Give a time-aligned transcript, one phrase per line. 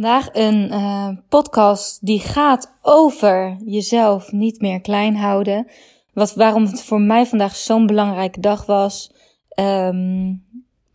[0.00, 5.66] Vandaag een uh, podcast die gaat over jezelf niet meer klein houden.
[6.12, 9.12] Wat, waarom het voor mij vandaag zo'n belangrijke dag was.
[9.60, 10.44] Um,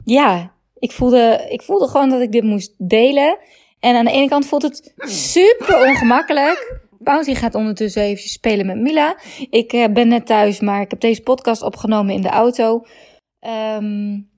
[0.03, 3.37] ja, ik voelde, ik voelde gewoon dat ik dit moest delen.
[3.79, 6.81] En aan de ene kant voelt het super ongemakkelijk.
[6.99, 9.17] Bounty gaat ondertussen even spelen met Mila.
[9.49, 12.85] Ik uh, ben net thuis, maar ik heb deze podcast opgenomen in de auto.
[13.77, 14.29] Um,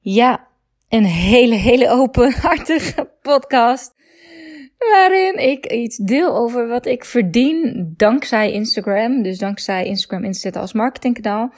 [0.00, 0.47] ja,
[0.88, 3.94] een hele, hele openhartige podcast.
[4.78, 9.22] Waarin ik iets deel over wat ik verdien dankzij Instagram.
[9.22, 11.52] Dus dankzij Instagram inzetten als marketingkanaal.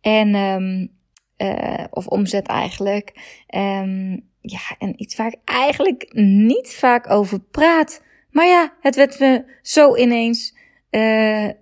[0.00, 0.98] En, um,
[1.36, 3.12] uh, of omzet eigenlijk.
[3.54, 8.02] Um, ja, en iets waar ik eigenlijk niet vaak over praat.
[8.30, 10.56] Maar ja, het werd me zo ineens
[10.90, 11.52] uh, uh,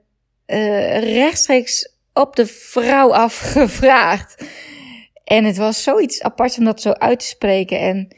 [0.98, 4.44] rechtstreeks op de vrouw afgevraagd.
[5.28, 7.80] En het was zoiets apart om dat zo uit te spreken.
[7.80, 8.08] En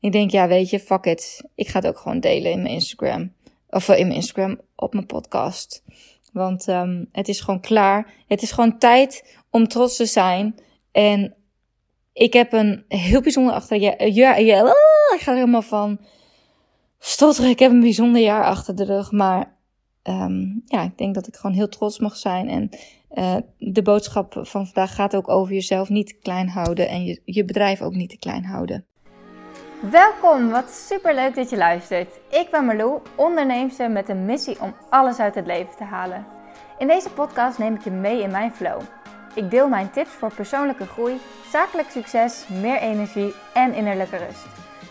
[0.00, 1.44] ik denk, ja, weet je, fuck it.
[1.54, 3.32] Ik ga het ook gewoon delen in mijn Instagram.
[3.70, 5.82] Of in mijn Instagram op mijn podcast.
[6.32, 8.12] Want um, het is gewoon klaar.
[8.26, 10.54] Het is gewoon tijd om trots te zijn.
[10.92, 11.34] En
[12.12, 13.80] ik heb een heel bijzonder achter.
[13.80, 16.00] Ja, ja, ja oh, ik ga er helemaal van
[16.98, 17.50] stotteren.
[17.50, 19.12] Ik heb een bijzonder jaar achter de rug.
[19.12, 19.56] Maar
[20.02, 22.48] um, ja, ik denk dat ik gewoon heel trots mag zijn.
[22.48, 22.70] En
[23.14, 26.88] uh, de boodschap van vandaag gaat ook over jezelf niet klein houden.
[26.88, 28.84] En je, je bedrijf ook niet te klein houden.
[29.90, 32.20] Welkom, wat super leuk dat je luistert.
[32.30, 36.26] Ik ben Marlou, onderneemster met een missie om alles uit het leven te halen.
[36.78, 38.80] In deze podcast neem ik je mee in mijn flow.
[39.34, 41.16] Ik deel mijn tips voor persoonlijke groei,
[41.50, 44.46] zakelijk succes, meer energie en innerlijke rust.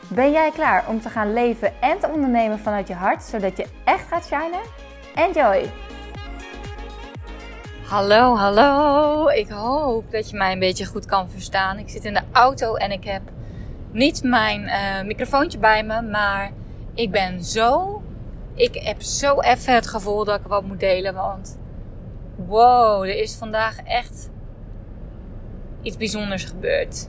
[0.10, 3.66] Ben jij klaar om te gaan leven en te ondernemen vanuit je hart, zodat je
[3.84, 4.62] echt gaat shinen?
[5.16, 5.89] Enjoy!
[7.90, 9.28] Hallo, hallo.
[9.28, 11.78] Ik hoop dat je mij een beetje goed kan verstaan.
[11.78, 13.22] Ik zit in de auto en ik heb
[13.92, 16.52] niet mijn uh, microfoontje bij me, maar
[16.94, 18.02] ik ben zo.
[18.54, 21.58] Ik heb zo even het gevoel dat ik wat moet delen, want
[22.36, 24.30] wow, er is vandaag echt
[25.82, 27.08] iets bijzonders gebeurd.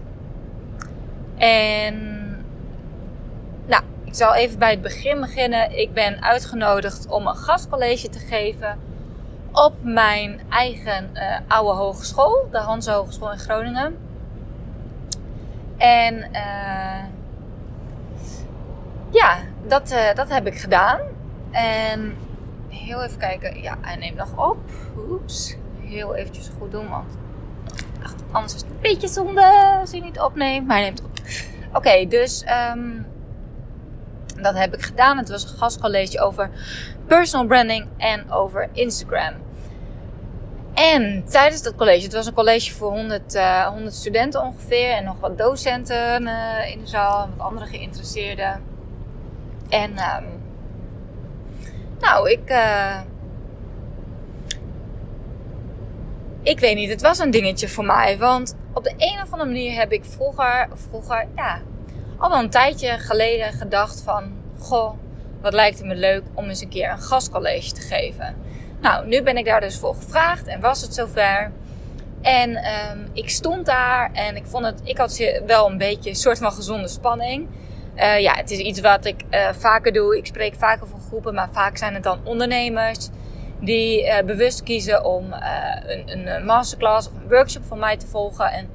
[1.37, 1.97] En
[3.67, 5.79] nou, ik zal even bij het begin beginnen.
[5.79, 8.90] Ik ben uitgenodigd om een gastcollege te geven
[9.65, 13.99] op mijn eigen uh, oude hogeschool, de Hanse Hogeschool in Groningen.
[15.77, 17.05] En uh,
[19.11, 21.01] ja, dat, uh, dat heb ik gedaan.
[21.51, 22.17] En
[22.69, 23.63] heel even kijken.
[23.63, 24.59] Ja, hij neemt nog op.
[24.97, 25.57] Oeps.
[25.81, 27.17] Heel eventjes goed doen, want
[28.31, 30.67] anders is het een beetje zonde als hij niet opneemt.
[30.67, 31.11] Maar hij neemt op.
[31.73, 33.07] Oké, dus um,
[34.43, 35.19] dat heb ik gedaan.
[35.19, 36.51] Het was een gastcollege over
[37.07, 39.35] personal branding en over Instagram.
[40.81, 45.05] En tijdens dat college, het was een college voor 100, uh, 100 studenten ongeveer en
[45.05, 48.63] nog wat docenten uh, in de zaal, wat andere geïnteresseerden.
[49.69, 50.25] En um,
[51.99, 53.01] nou, ik, uh,
[56.43, 59.51] ik weet niet, het was een dingetje voor mij, want op de een of andere
[59.51, 61.61] manier heb ik vroeger, vroeger, ja,
[62.17, 64.93] al wel een tijdje geleden gedacht van, goh,
[65.41, 68.37] wat lijkt het me leuk om eens een keer een gastcollege te geven.
[68.81, 71.53] Nou, nu ben ik daar dus voor gevraagd en was het zover.
[72.23, 76.17] En um, ik stond daar en ik vond het, ik had wel een beetje een
[76.17, 77.49] soort van gezonde spanning.
[77.97, 80.17] Uh, ja, het is iets wat ik uh, vaker doe.
[80.17, 83.09] Ik spreek vaker voor groepen, maar vaak zijn het dan ondernemers
[83.61, 85.35] die uh, bewust kiezen om
[85.87, 88.53] een, een masterclass of een workshop van mij te volgen.
[88.53, 88.69] En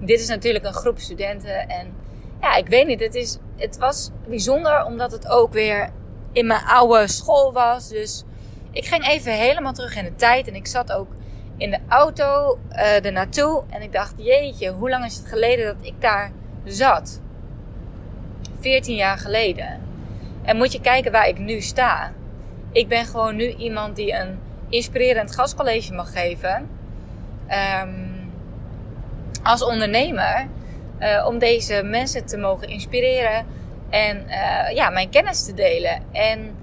[0.00, 1.68] dit is natuurlijk een groep studenten.
[1.68, 1.94] En
[2.40, 5.90] ja, ik weet niet, het, is, het was bijzonder omdat het ook weer
[6.32, 7.88] in mijn oude school was.
[7.88, 8.24] Dus
[8.72, 11.08] ik ging even helemaal terug in de tijd en ik zat ook
[11.56, 13.62] in de auto uh, er naartoe.
[13.70, 16.30] En ik dacht, jeetje, hoe lang is het geleden dat ik daar
[16.64, 17.20] zat?
[18.60, 19.80] 14 jaar geleden.
[20.42, 22.12] En moet je kijken waar ik nu sta.
[22.72, 26.68] Ik ben gewoon nu iemand die een inspirerend gastcollege mag geven.
[27.82, 28.30] Um,
[29.42, 30.48] als ondernemer.
[31.00, 33.46] Uh, om deze mensen te mogen inspireren.
[33.90, 36.02] En uh, ja, mijn kennis te delen.
[36.12, 36.56] En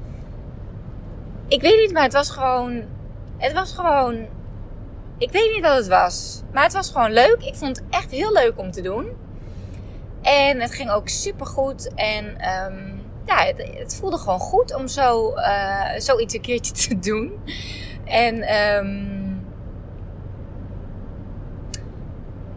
[1.47, 2.83] ik weet niet, maar het was gewoon.
[3.37, 4.27] Het was gewoon.
[5.17, 6.41] Ik weet niet wat het was.
[6.53, 7.37] Maar het was gewoon leuk.
[7.39, 9.07] Ik vond het echt heel leuk om te doen.
[10.21, 11.93] En het ging ook super goed.
[11.95, 16.99] En um, ja, het, het, voelde gewoon goed om zo, uh, zoiets een keertje te
[16.99, 17.39] doen.
[18.05, 19.14] En um,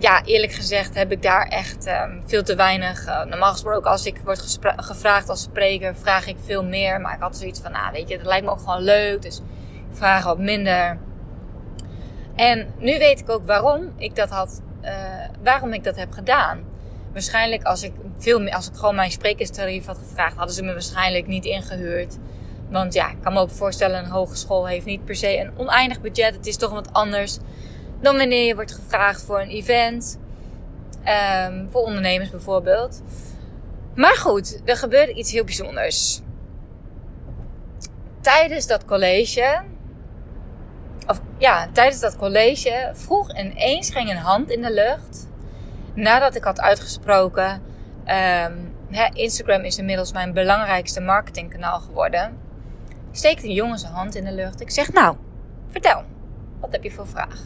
[0.09, 3.07] ja, eerlijk gezegd heb ik daar echt um, veel te weinig.
[3.07, 7.01] Uh, normaal gesproken, als ik word gevraagd als spreker, vraag ik veel meer.
[7.01, 9.23] Maar ik had zoiets van, nou weet je, dat lijkt me ook gewoon leuk.
[9.23, 9.39] Dus
[9.73, 10.99] ik vraag wat minder.
[12.35, 14.91] En nu weet ik ook waarom ik dat had, uh,
[15.43, 16.65] waarom ik dat heb gedaan.
[17.13, 20.73] waarschijnlijk als ik veel meer, als ik gewoon mijn sprekerstarief had gevraagd, hadden ze me
[20.73, 22.19] waarschijnlijk niet ingehuurd.
[22.71, 26.01] Want ja, ik kan me ook voorstellen, een hogeschool heeft niet per se een oneindig
[26.01, 26.35] budget.
[26.35, 27.39] Het is toch wat anders
[28.01, 30.19] dan wanneer je wordt gevraagd voor een event.
[31.49, 33.03] Um, voor ondernemers bijvoorbeeld.
[33.95, 36.21] Maar goed, er gebeurde iets heel bijzonders.
[38.21, 39.63] Tijdens dat college,
[41.07, 45.29] of ja, tijdens dat college vroeg ineens ging een hand in de lucht.
[45.95, 47.63] Nadat ik had uitgesproken,
[48.07, 48.77] um,
[49.13, 52.39] Instagram is inmiddels mijn belangrijkste marketingkanaal geworden.
[53.11, 54.61] Steekt een jongen zijn hand in de lucht.
[54.61, 55.17] Ik zeg, nou,
[55.69, 56.03] vertel,
[56.61, 57.41] wat heb je voor vraag?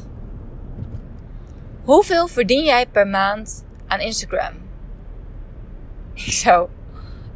[1.84, 4.52] Hoeveel verdien jij per maand aan Instagram?
[6.14, 6.70] Ik zo,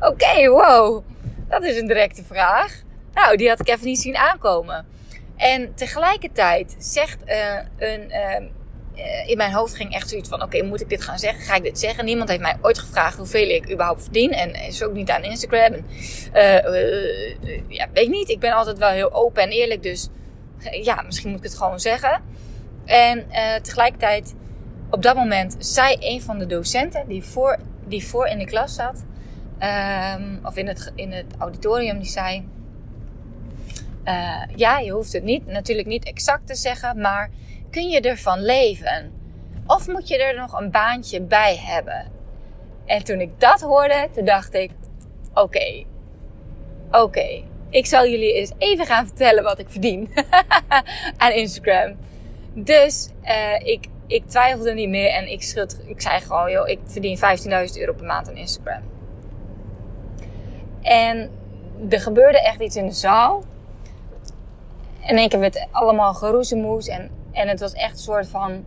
[0.00, 1.04] oké, wow,
[1.48, 2.82] dat is een directe vraag.
[3.12, 4.86] Nou, die had ik even niet zien aankomen.
[5.36, 8.10] En tegelijkertijd zegt uh, een.
[8.10, 8.48] Uh,
[9.26, 11.44] in mijn hoofd ging echt zoiets van: oké, moet ik dit gaan zeggen?
[11.44, 12.04] Ga ik dit zeggen?
[12.04, 14.32] Niemand heeft mij ooit gevraagd hoeveel ik überhaupt verdien.
[14.32, 15.72] En is ook niet aan Instagram.
[15.72, 15.84] En,
[16.34, 18.28] uh, ja, weet niet.
[18.28, 19.82] Ik ben altijd wel heel open en eerlijk.
[19.82, 20.08] Dus
[20.70, 22.22] ja, misschien moet ik het gewoon zeggen.
[22.86, 23.26] En
[23.62, 24.34] tegelijkertijd,
[24.90, 28.74] op dat moment, zei een van de docenten die voor, die voor in de klas
[28.74, 29.04] zat.
[30.18, 32.48] Um, of in het, in het auditorium, die zei
[34.06, 37.30] uh, ja, je hoeft het niet, natuurlijk niet exact te zeggen, maar
[37.70, 39.12] kun je ervan leven?
[39.66, 42.10] Of moet je er nog een baantje bij hebben?
[42.84, 44.70] En toen ik dat hoorde, toen dacht ik:
[45.34, 45.84] oké,
[46.90, 50.10] oké, ik zal jullie eens even gaan vertellen wat ik verdien
[51.16, 51.96] aan Instagram.
[52.58, 56.78] Dus uh, ik, ik twijfelde niet meer en ik, schud, ik zei gewoon: joh, ik
[56.84, 58.82] verdien 15.000 euro per maand aan Instagram.
[60.82, 61.30] En
[61.88, 63.42] er gebeurde echt iets in de zaal
[65.16, 66.88] één keer werd het allemaal geroezemoes.
[66.88, 68.64] En, en het was echt een soort van...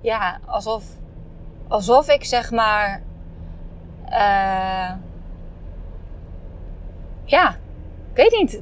[0.00, 0.84] Ja, alsof,
[1.68, 3.02] alsof ik zeg maar...
[4.04, 4.90] Uh,
[7.24, 7.56] ja,
[8.10, 8.60] ik weet niet.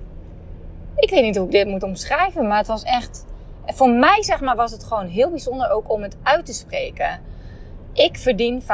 [0.97, 2.47] Ik weet niet hoe ik dit moet omschrijven.
[2.47, 3.27] Maar het was echt...
[3.75, 7.21] Voor mij zeg maar was het gewoon heel bijzonder ook om het uit te spreken.
[7.93, 8.67] Ik verdien 15.000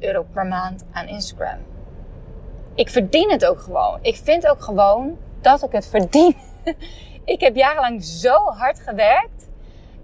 [0.00, 1.58] euro per maand aan Instagram.
[2.74, 3.98] Ik verdien het ook gewoon.
[4.02, 6.36] Ik vind ook gewoon dat ik het verdien.
[7.24, 9.48] Ik heb jarenlang zo hard gewerkt.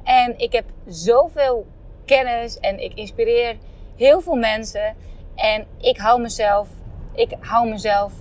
[0.02, 1.66] En ik heb zoveel
[2.04, 3.56] kennis en ik inspireer
[3.96, 4.96] heel veel mensen.
[5.34, 6.68] En ik hou mezelf,
[7.14, 8.12] ik hou mezelf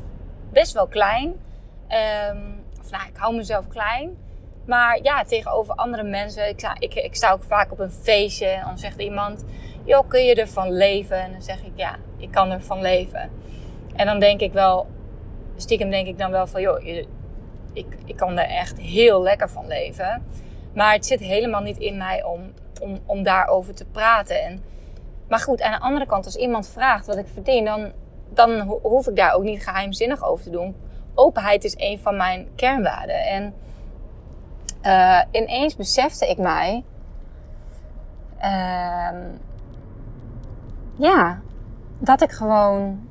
[0.51, 1.27] best wel klein.
[2.29, 4.17] Um, of nou, ik hou mezelf klein.
[4.69, 6.49] Maar ja, tegenover andere mensen.
[6.49, 8.45] Ik sta, ik, ik sta ook vaak op een feestje.
[8.45, 9.45] En dan zegt iemand:
[9.83, 11.17] Joh, kun je ervan leven?
[11.17, 13.29] En dan zeg ik: Ja, ik kan ervan leven.
[13.95, 14.87] En dan denk ik wel,
[15.55, 16.85] stiekem denk ik dan wel van: Joh,
[17.73, 20.25] ik, ik kan er echt heel lekker van leven.
[20.73, 24.43] Maar het zit helemaal niet in mij om, om, om daarover te praten.
[24.43, 24.63] En,
[25.27, 27.91] maar goed, aan de andere kant, als iemand vraagt wat ik verdien, dan,
[28.33, 30.75] dan hoef ik daar ook niet geheimzinnig over te doen.
[31.15, 33.25] Openheid is een van mijn kernwaarden.
[33.25, 33.53] En
[34.83, 36.83] uh, ineens besefte ik mij.
[38.43, 39.09] Uh,
[40.95, 41.39] ja,
[41.97, 43.07] dat ik gewoon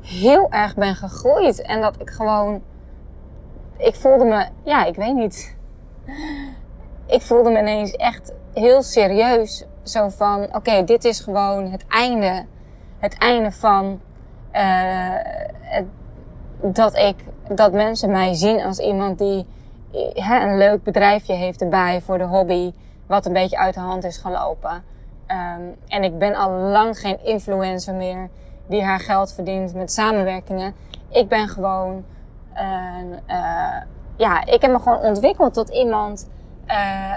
[0.00, 1.62] heel erg ben gegroeid.
[1.62, 2.62] En dat ik gewoon
[3.82, 5.56] ik voelde me, ja, ik weet niet.
[7.06, 9.64] Ik voelde me ineens echt heel serieus.
[9.82, 12.44] Zo van, oké, dit is gewoon het einde.
[12.98, 14.00] Het einde van
[14.52, 15.14] uh,
[16.60, 17.16] dat ik,
[17.48, 19.46] dat mensen mij zien als iemand die
[20.14, 22.72] hè, een leuk bedrijfje heeft erbij voor de hobby,
[23.06, 24.84] wat een beetje uit de hand is gelopen.
[25.28, 28.28] Um, en ik ben al lang geen influencer meer
[28.66, 30.74] die haar geld verdient met samenwerkingen.
[31.10, 32.04] Ik ben gewoon
[32.52, 33.82] en uh,
[34.16, 36.28] ja, ik heb me gewoon ontwikkeld tot iemand
[36.66, 37.14] uh,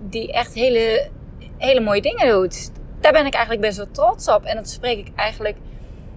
[0.00, 1.08] die echt hele,
[1.56, 2.70] hele mooie dingen doet.
[3.00, 4.44] Daar ben ik eigenlijk best wel trots op.
[4.44, 5.56] En dat spreek ik eigenlijk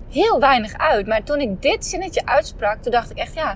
[0.10, 1.08] heel weinig uit.
[1.08, 3.56] Maar toen ik dit zinnetje uitsprak, toen dacht ik echt, ja,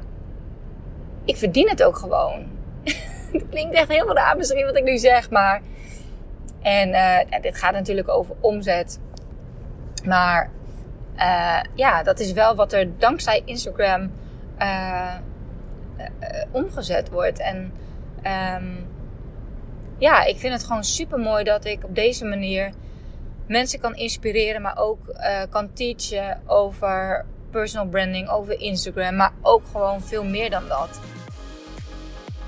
[1.26, 2.46] ik verdien het ook gewoon.
[3.32, 5.62] het klinkt echt heel raar misschien wat ik nu zeg, maar...
[6.62, 9.00] En ja, dit gaat natuurlijk over omzet.
[10.06, 10.50] Maar
[11.18, 14.12] uh, ja, dat is wel wat er dankzij Instagram
[14.60, 15.14] uh,
[16.52, 17.40] omgezet wordt.
[17.40, 17.72] En
[18.58, 18.88] um,
[19.98, 22.72] ja, ik vind het gewoon super mooi dat ik op deze manier
[23.48, 25.00] mensen kan inspireren, maar ook
[25.50, 31.00] kan teachen over personal branding, over Instagram, maar ook gewoon veel meer dan dat.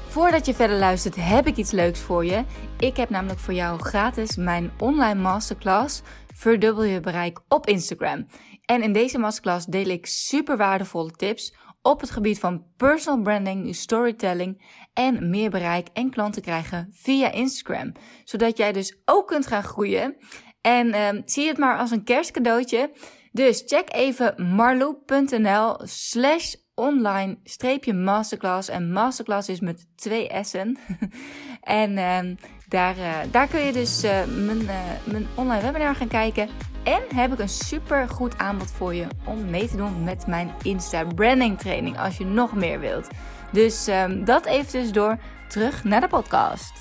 [0.07, 2.43] Voordat je verder luistert, heb ik iets leuks voor je.
[2.79, 6.01] Ik heb namelijk voor jou gratis mijn online masterclass
[6.37, 8.27] Verdubbel je bereik op Instagram.
[8.65, 13.75] En in deze masterclass deel ik super waardevolle tips op het gebied van personal branding,
[13.75, 14.61] storytelling
[14.93, 17.91] en meer bereik en klanten krijgen via Instagram.
[18.23, 20.17] Zodat jij dus ook kunt gaan groeien
[20.61, 22.91] En um, zie het maar als een kerstcadeautje.
[23.38, 28.70] Dus check even marloe.nl slash online streepje masterclass.
[28.70, 30.77] En masterclass is met twee S'en.
[31.62, 36.08] en um, daar, uh, daar kun je dus uh, mijn, uh, mijn online webinar gaan
[36.08, 36.50] kijken.
[36.84, 40.51] En heb ik een super goed aanbod voor je om mee te doen met mijn
[40.63, 42.00] Insta branding training.
[42.00, 43.08] Als je nog meer wilt.
[43.51, 45.17] Dus um, dat even dus door.
[45.48, 46.72] Terug naar de podcast.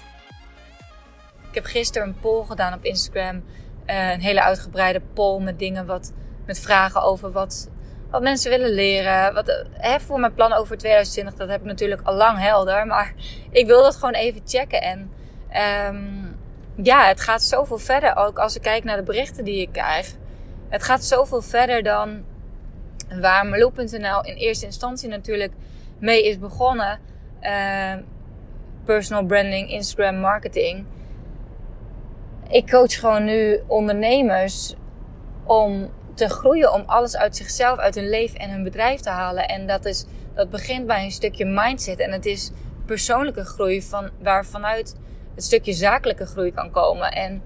[1.49, 3.43] Ik heb gisteren een poll gedaan op Instagram.
[3.87, 6.13] een hele uitgebreide poll met dingen wat
[6.47, 7.71] met vragen over wat,
[8.11, 9.35] wat mensen willen leren.
[9.35, 12.87] Wat, hè, voor mijn plan over 2020, dat heb ik natuurlijk al lang helder.
[12.87, 13.15] Maar
[13.51, 14.83] ik wil dat gewoon even checken.
[14.83, 15.11] En
[15.89, 16.37] um,
[16.83, 18.17] ja, het gaat zoveel verder.
[18.17, 20.15] Ook als ik kijk naar de berichten die ik krijg.
[20.69, 22.25] Het gaat zoveel verder dan
[23.21, 25.53] waar Marloe.nl in eerste instantie natuurlijk
[25.99, 27.01] mee is begonnen.
[27.43, 27.95] Uh,
[28.85, 30.85] personal branding, Instagram marketing.
[32.49, 34.75] Ik coach gewoon nu ondernemers
[35.45, 39.49] om te groeien, om alles uit zichzelf, uit hun leven en hun bedrijf te halen.
[39.49, 40.05] En dat, is,
[40.35, 41.99] dat begint bij een stukje mindset.
[41.99, 42.51] En het is
[42.87, 44.97] persoonlijke groei van, waar vanuit
[45.35, 47.13] het stukje zakelijke groei kan komen.
[47.13, 47.43] En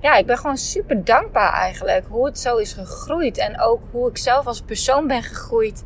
[0.00, 3.38] ja, ik ben gewoon super dankbaar eigenlijk hoe het zo is gegroeid.
[3.38, 5.84] En ook hoe ik zelf als persoon ben gegroeid.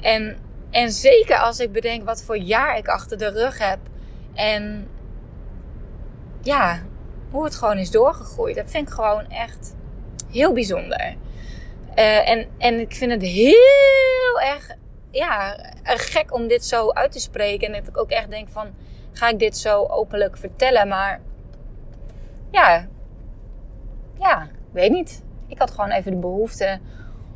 [0.00, 0.36] En,
[0.70, 3.78] en zeker als ik bedenk wat voor jaar ik achter de rug heb.
[4.34, 4.88] En
[6.40, 6.82] ja,
[7.30, 8.56] hoe het gewoon is doorgegroeid.
[8.56, 9.74] Dat vind ik gewoon echt
[10.34, 11.16] heel bijzonder.
[11.98, 14.76] Uh, en, en ik vind het heel erg
[15.10, 17.66] ja, gek om dit zo uit te spreken.
[17.66, 18.66] En dat ik ook echt denk van,
[19.12, 20.88] ga ik dit zo openlijk vertellen?
[20.88, 21.20] Maar
[22.50, 22.86] ja,
[24.18, 25.22] ja, weet niet.
[25.48, 26.78] Ik had gewoon even de behoefte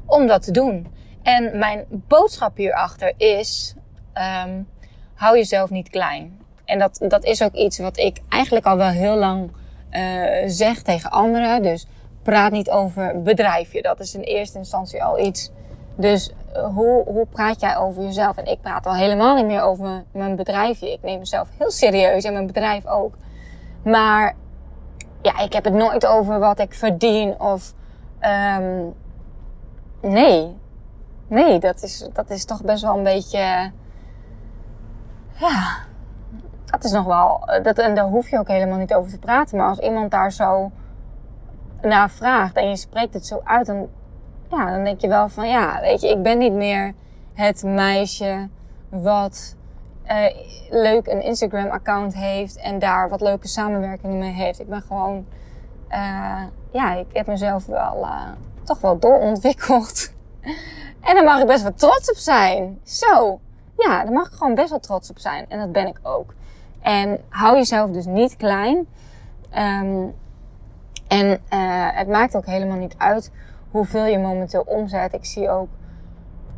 [0.07, 0.87] om dat te doen.
[1.23, 3.75] En mijn boodschap hierachter is,
[4.45, 4.69] um,
[5.14, 6.40] hou jezelf niet klein.
[6.64, 9.50] En dat, dat is ook iets wat ik eigenlijk al wel heel lang
[9.90, 11.62] uh, zeg tegen anderen.
[11.62, 11.87] Dus
[12.28, 13.82] praat niet over bedrijfje.
[13.82, 15.50] Dat is in eerste instantie al iets.
[15.94, 18.37] Dus eh, hoe, hoe praat jij over jezelf?
[18.37, 20.92] En ik praat al helemaal niet meer over mijn bedrijfje.
[20.92, 23.14] Ik neem mezelf heel serieus en mijn bedrijf ook.
[23.82, 24.35] Maar
[25.23, 27.75] ja, ik heb het nooit over wat ik verdien of.
[28.58, 28.94] Um,
[30.00, 30.56] nee.
[31.28, 33.70] Nee, dat is, dat is toch best wel een beetje.
[35.35, 35.76] Ja.
[36.64, 37.49] Dat is nog wel.
[37.62, 39.56] Dat, en daar hoef je ook helemaal niet over te praten.
[39.56, 40.70] Maar als iemand daar zo
[41.82, 43.88] naar vraagt en je spreekt het zo uit, dan,
[44.50, 46.94] ja, dan denk je wel van ja, weet je, ik ben niet meer
[47.35, 48.49] het meisje
[48.88, 49.56] wat
[50.06, 50.26] uh,
[50.70, 54.61] leuk een Instagram-account heeft en daar wat leuke samenwerkingen mee heeft.
[54.61, 55.26] Ik ben gewoon,
[55.90, 56.42] uh,
[56.73, 58.23] ja, ik heb mezelf wel uh,
[58.62, 60.12] toch wel doorontwikkeld.
[61.08, 62.80] en daar mag ik best wel trots op zijn.
[62.82, 63.40] Zo,
[63.76, 65.44] ja, daar mag ik gewoon best wel trots op zijn.
[65.49, 66.35] En dat ben ik ook.
[66.82, 68.87] En hou jezelf dus niet klein.
[69.58, 70.14] Um,
[71.09, 71.37] en uh,
[71.93, 73.33] het maakt ook helemaal niet uit
[73.71, 75.12] hoeveel je momenteel omzet.
[75.12, 75.69] Ik zie ook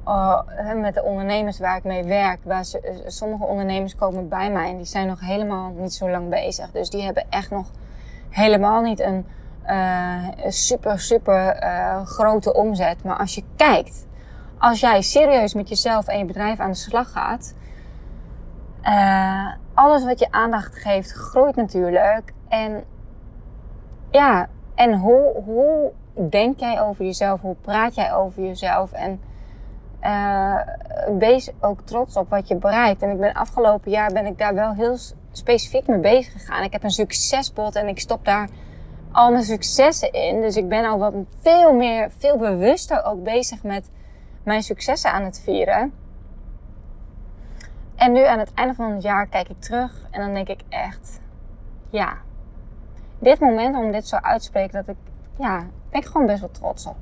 [0.07, 0.40] uh,
[0.75, 4.76] met de ondernemers waar ik mee werk, waar eh, sommige ondernemers komen bij mij en
[4.76, 6.71] die zijn nog helemaal niet zo lang bezig.
[6.71, 7.71] Dus die hebben echt nog
[8.28, 9.26] helemaal niet een
[9.66, 11.57] uh, super, super
[12.04, 13.04] grote omzet.
[13.04, 14.07] Maar als je kijkt,
[14.59, 17.54] als jij serieus met jezelf en je bedrijf aan de slag gaat,
[19.75, 22.33] alles wat je aandacht geeft, groeit natuurlijk.
[22.49, 22.85] En
[24.11, 25.93] ja, en hoe, hoe
[26.29, 27.40] denk jij over jezelf?
[27.40, 28.93] Hoe praat jij over jezelf?
[28.93, 29.21] En
[30.02, 30.61] uh,
[31.19, 33.02] wees ook trots op wat je bereikt.
[33.02, 34.97] En ik ben afgelopen jaar ben ik daar wel heel
[35.33, 36.62] specifiek mee bezig gegaan.
[36.62, 38.49] Ik heb een succesbot en ik stop daar
[39.12, 40.40] al mijn successen in.
[40.40, 43.90] Dus ik ben al wat veel meer, veel bewuster ook bezig met
[44.43, 45.93] mijn successen aan het vieren.
[47.97, 50.61] En nu aan het einde van het jaar kijk ik terug en dan denk ik
[50.69, 51.21] echt,
[51.90, 52.17] ja,
[53.20, 55.02] dit moment om dit zo uit te spreken, dat ik,
[55.38, 55.58] ja,
[55.90, 56.96] ben ik gewoon best wel trots op.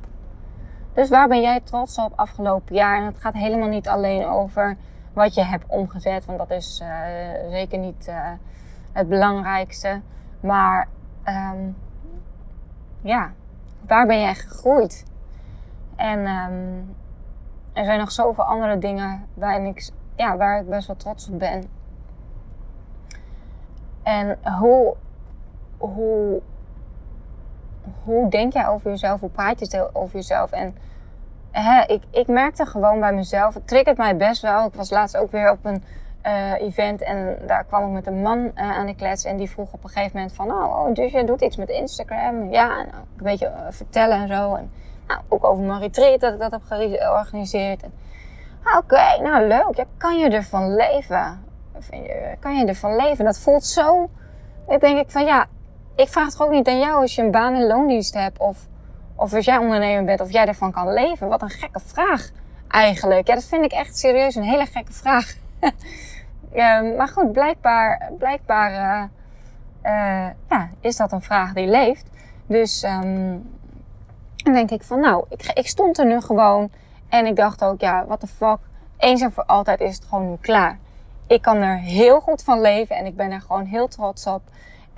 [0.93, 2.99] Dus waar ben jij trots op afgelopen jaar?
[2.99, 4.77] En het gaat helemaal niet alleen over
[5.13, 6.89] wat je hebt omgezet, want dat is uh,
[7.51, 8.31] zeker niet uh,
[8.93, 10.01] het belangrijkste.
[10.41, 10.89] Maar
[11.25, 11.77] um,
[13.01, 13.33] ja,
[13.87, 15.05] waar ben jij gegroeid?
[15.97, 16.97] En um,
[17.73, 21.39] er zijn nog zoveel andere dingen waarin ik, ja, waar ik best wel trots op
[21.39, 21.65] ben.
[24.03, 24.97] En hoe
[25.79, 26.41] hoe,
[28.05, 29.21] hoe denk jij over jezelf?
[29.21, 30.51] Hoe praat je over jezelf?
[30.51, 30.77] En
[31.51, 34.67] hè, ik, ik merkte gewoon bij mezelf, het triggert mij best wel.
[34.67, 35.85] Ik was laatst ook weer op een
[36.27, 39.25] uh, event en daar kwam ik met een man uh, aan de klets.
[39.25, 41.69] En die vroeg op een gegeven moment van, oh, oh dus je doet iets met
[41.69, 42.51] Instagram?
[42.51, 44.55] Ja, nou, een beetje uh, vertellen en zo.
[44.55, 44.71] En
[45.07, 47.83] nou, ook over mijn retreat dat ik dat heb georganiseerd.
[48.63, 49.77] Ah, oké, nou leuk.
[49.77, 51.47] Ja, kan je ervan leven?
[52.41, 53.25] Kan je ervan leven?
[53.25, 54.11] Dat voelt zo...
[54.67, 55.47] Dan denk ik van ja,
[55.99, 58.67] ik vraag toch ook niet aan jou als je een baan in loondienst hebt of,
[59.15, 61.29] of als jij ondernemer bent of jij ervan kan leven.
[61.29, 62.31] Wat een gekke vraag
[62.69, 63.27] eigenlijk.
[63.27, 65.35] Ja, dat vind ik echt serieus een hele gekke vraag.
[65.61, 69.03] uh, maar goed, blijkbaar, blijkbaar uh,
[69.93, 72.07] uh, ja, is dat een vraag die leeft.
[72.47, 73.51] Dus um,
[74.37, 76.71] dan denk ik van nou, ik, ik stond er nu gewoon
[77.09, 78.59] en ik dacht ook, ja, what the fuck.
[78.99, 80.79] Eens en voor altijd is het gewoon nu klaar.
[81.27, 84.43] Ik kan er heel goed van leven en ik ben er gewoon heel trots op.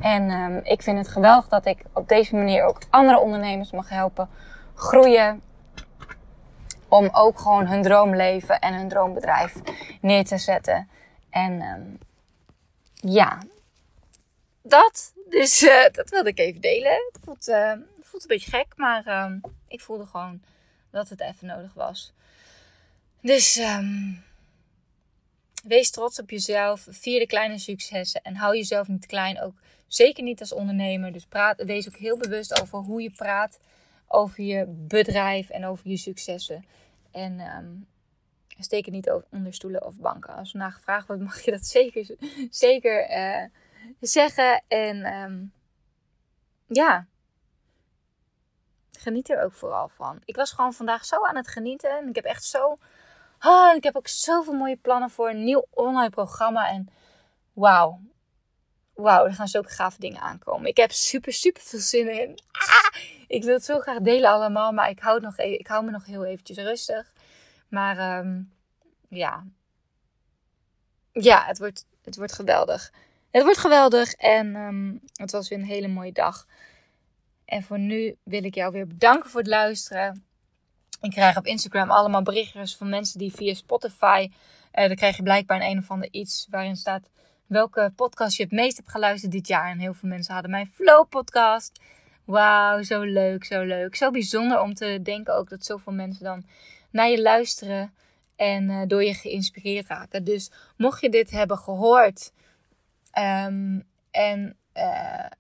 [0.01, 3.89] En um, ik vind het geweldig dat ik op deze manier ook andere ondernemers mag
[3.89, 4.29] helpen
[4.75, 5.43] groeien.
[6.89, 9.55] Om ook gewoon hun droomleven en hun droombedrijf
[10.01, 10.89] neer te zetten.
[11.31, 11.99] En um,
[12.95, 13.39] ja,
[14.63, 15.13] dat.
[15.29, 16.93] Dus uh, dat wilde ik even delen.
[17.13, 19.31] Het voelt, uh, voelt een beetje gek, maar
[19.69, 20.43] ik voelde gewoon
[20.91, 22.13] dat het even nodig was.
[23.21, 23.61] Dus
[25.65, 26.87] wees trots op jezelf.
[26.89, 28.23] Vier de kleine successen.
[28.23, 29.41] En hou jezelf niet klein.
[29.41, 29.55] Ook
[29.93, 31.13] zeker niet als ondernemer.
[31.13, 33.61] Dus praat, wees ook heel bewust over hoe je praat.
[34.07, 36.65] Over je bedrijf en over je successen.
[37.11, 37.87] En um,
[38.59, 40.35] steek het niet onder stoelen of banken.
[40.35, 42.17] Als naar gevraagd wordt, mag je dat zeker,
[42.51, 43.45] zeker uh,
[44.01, 44.63] zeggen.
[44.69, 45.53] En um,
[46.67, 47.07] ja,
[48.99, 50.21] geniet er ook vooral van.
[50.25, 51.99] Ik was gewoon vandaag zo aan het genieten.
[51.99, 52.79] En ik heb echt zo.
[53.41, 56.69] Oh, ik heb ook zoveel mooie plannen voor een nieuw online programma.
[56.69, 56.89] En
[57.53, 58.01] wauw.
[59.01, 60.69] Wauw, er gaan zulke gave dingen aankomen.
[60.69, 62.39] Ik heb super, super veel zin in.
[62.51, 64.73] Ah, ik wil het zo graag delen allemaal.
[64.73, 67.13] Maar ik hou, nog, e- ik hou me nog heel eventjes rustig.
[67.69, 68.53] Maar um,
[69.09, 69.45] ja.
[71.13, 72.93] Ja, het wordt, het wordt geweldig.
[73.31, 74.13] Het wordt geweldig.
[74.13, 76.47] En um, het was weer een hele mooie dag.
[77.45, 80.25] En voor nu wil ik jou weer bedanken voor het luisteren.
[81.01, 84.31] Ik krijg op Instagram allemaal berichtjes van mensen die via Spotify.
[84.75, 87.09] Uh, dan krijg je blijkbaar een, een of ander iets waarin staat
[87.51, 89.71] welke podcast je het meest hebt geluisterd dit jaar.
[89.71, 91.81] En heel veel mensen hadden mijn Flow podcast.
[92.25, 93.97] Wauw, zo leuk, zo leuk.
[93.97, 96.45] Zo bijzonder om te denken ook dat zoveel mensen dan
[96.91, 97.95] naar je luisteren
[98.37, 100.25] en uh, door je geïnspireerd raken.
[100.25, 102.33] Dus mocht je dit hebben gehoord
[103.19, 105.31] um, en uh,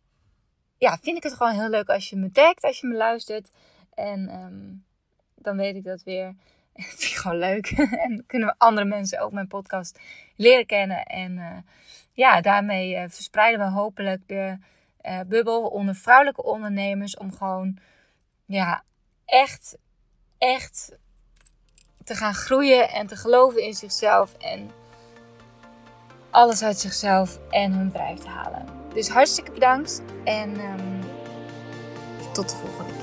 [0.78, 3.50] ja, vind ik het gewoon heel leuk als je me tagt, als je me luistert.
[3.94, 4.84] En um,
[5.34, 6.34] dan weet ik dat weer.
[6.74, 7.70] vind ik gewoon leuk.
[8.04, 10.00] en kunnen we andere mensen ook mijn podcast
[10.36, 11.04] leren kennen.
[11.04, 11.56] En uh,
[12.20, 14.58] ja, daarmee uh, verspreiden we hopelijk de
[15.02, 17.16] uh, bubbel onder vrouwelijke ondernemers.
[17.16, 17.78] Om gewoon,
[18.44, 18.82] ja,
[19.24, 19.78] echt,
[20.38, 20.96] echt
[22.04, 24.32] te gaan groeien en te geloven in zichzelf.
[24.32, 24.70] En
[26.30, 28.66] alles uit zichzelf en hun bedrijf te halen.
[28.94, 31.00] Dus hartstikke bedankt en um,
[32.32, 32.99] tot de volgende.